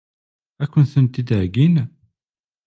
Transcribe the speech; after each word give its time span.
Ad 0.63 0.67
k-tent-id-heggin? 0.71 1.75